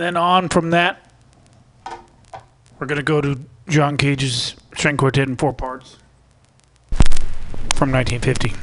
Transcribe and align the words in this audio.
and 0.00 0.06
then 0.06 0.16
on 0.16 0.48
from 0.48 0.70
that, 0.70 1.12
we're 2.78 2.86
gonna 2.86 3.02
go 3.02 3.20
to 3.20 3.38
John 3.68 3.98
Cage's 3.98 4.56
string 4.74 4.96
quartet 4.96 5.28
in 5.28 5.36
four 5.36 5.52
parts 5.52 5.98
from 7.74 7.92
1950. 7.92 8.54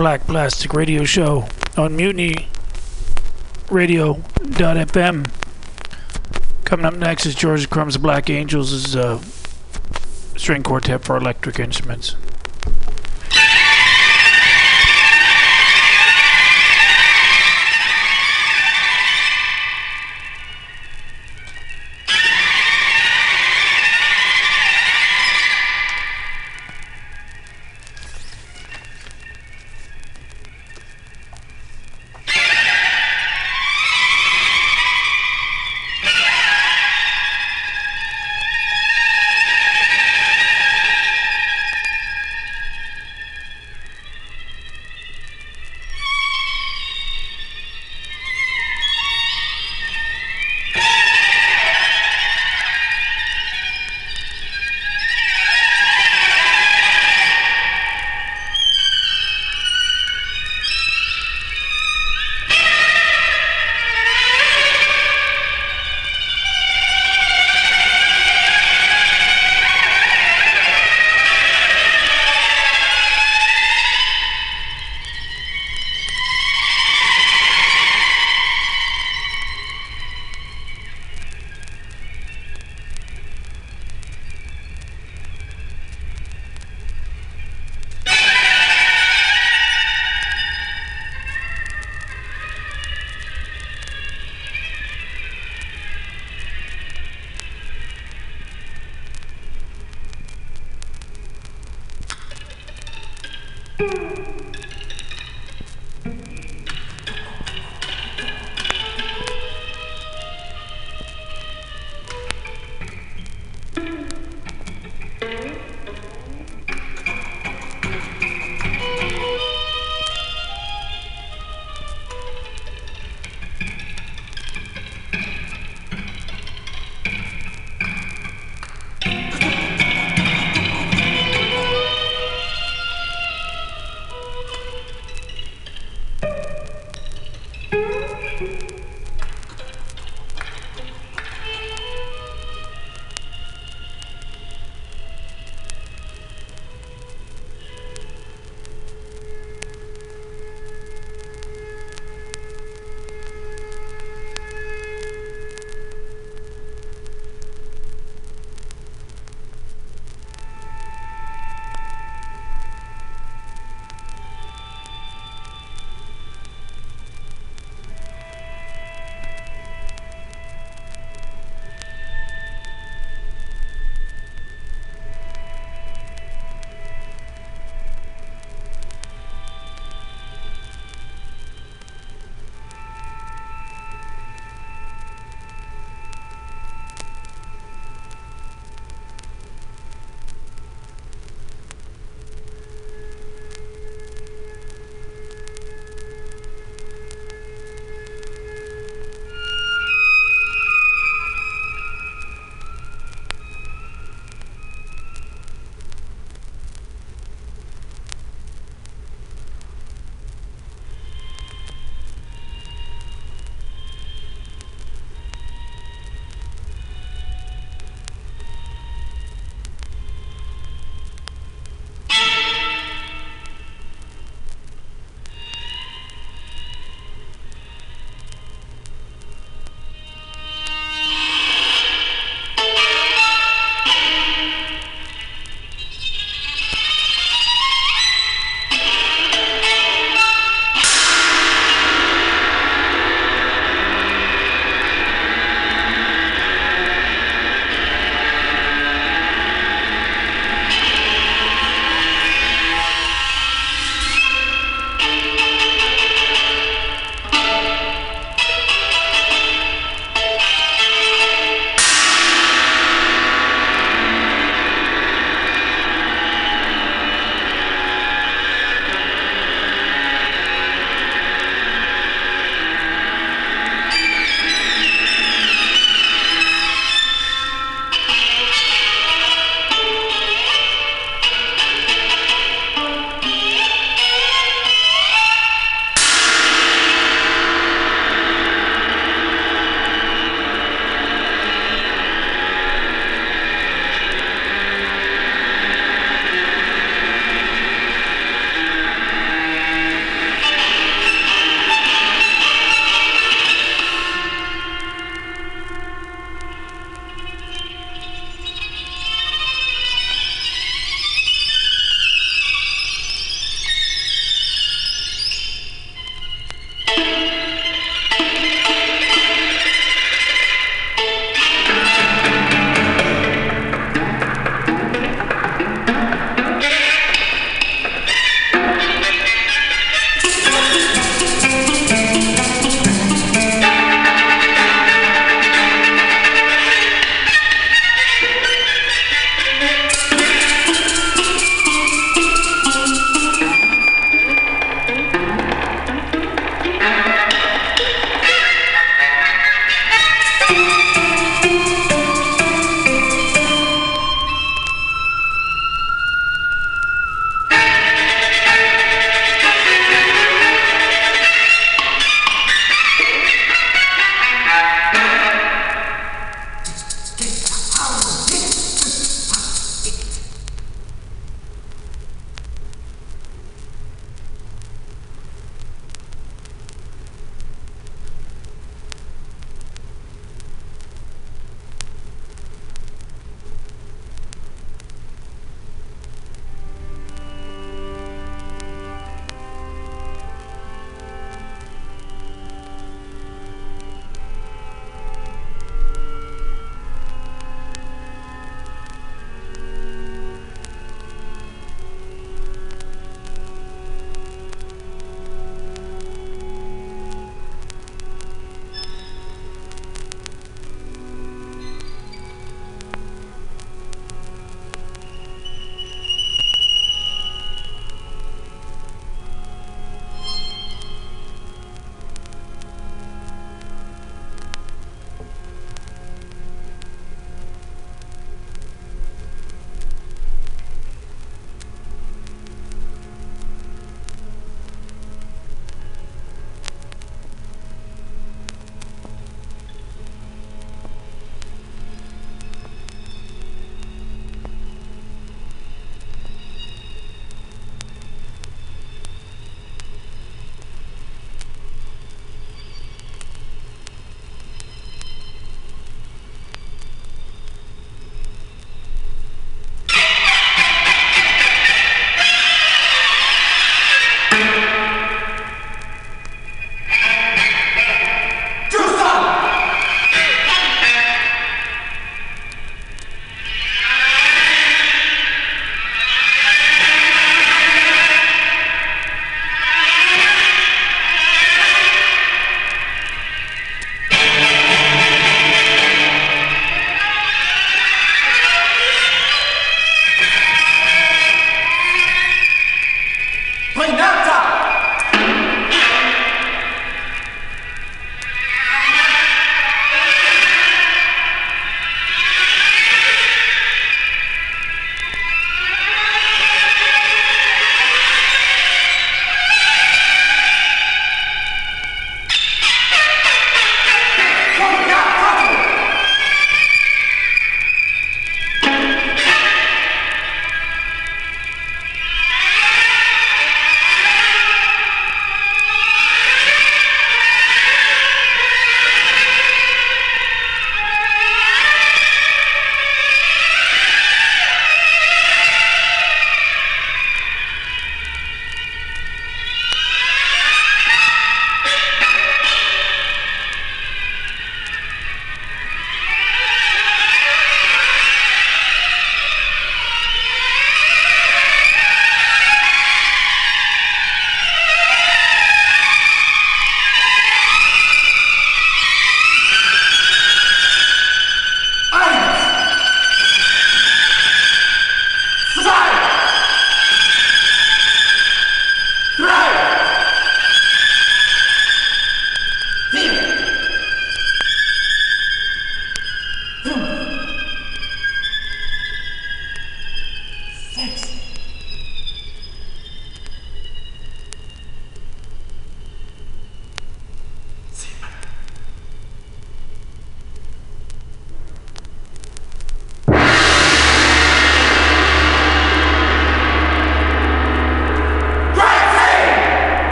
Black 0.00 0.26
Plastic 0.26 0.72
Radio 0.72 1.04
Show 1.04 1.46
on 1.76 1.94
Mutiny 1.94 2.48
Radio.fm. 3.70 5.30
Coming 6.64 6.86
up 6.86 6.94
next 6.94 7.26
is 7.26 7.34
George 7.34 7.68
Crumb's 7.68 7.98
Black 7.98 8.30
Angels' 8.30 8.96
uh, 8.96 9.20
string 10.38 10.62
quartet 10.62 11.04
for 11.04 11.18
electric 11.18 11.60
instruments. 11.60 12.16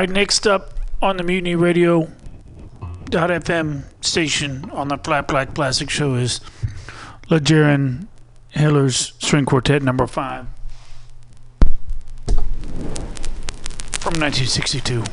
All 0.00 0.06
right, 0.06 0.14
next 0.14 0.46
up 0.46 0.72
on 1.02 1.18
the 1.18 1.22
Mutiny 1.22 1.54
Radio 1.56 2.10
FM 3.10 3.82
station 4.02 4.70
on 4.70 4.88
the 4.88 4.96
Flat 4.96 5.28
Black 5.28 5.54
Plastic 5.54 5.90
Show 5.90 6.14
is 6.14 6.40
Lejaren 7.28 8.06
Hiller's 8.48 9.12
String 9.18 9.44
Quartet 9.44 9.82
number 9.82 10.06
five 10.06 10.46
from 13.98 14.14
1962. 14.18 15.04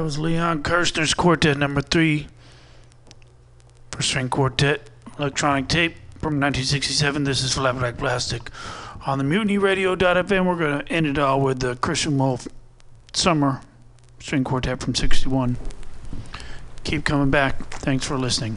That 0.00 0.04
was 0.04 0.18
Leon 0.18 0.62
Kirchner's 0.62 1.12
Quartet 1.12 1.58
number 1.58 1.82
three 1.82 2.28
string 3.98 4.30
quartet 4.30 4.88
electronic 5.18 5.68
tape 5.68 5.92
from 6.12 6.40
1967. 6.40 7.24
This 7.24 7.42
is 7.42 7.52
Flat 7.52 7.98
Plastic. 7.98 8.48
On 9.04 9.18
the 9.18 9.24
Mutiny 9.24 9.58
MutinyRadio.fm, 9.58 10.46
we're 10.46 10.56
going 10.56 10.78
to 10.78 10.90
end 10.90 11.06
it 11.06 11.18
all 11.18 11.42
with 11.42 11.60
the 11.60 11.76
Christian 11.76 12.16
Wolff 12.16 12.48
Summer 13.12 13.60
string 14.20 14.42
quartet 14.42 14.80
from 14.80 14.94
61. 14.94 15.58
Keep 16.82 17.04
coming 17.04 17.30
back. 17.30 17.68
Thanks 17.68 18.06
for 18.06 18.16
listening. 18.16 18.56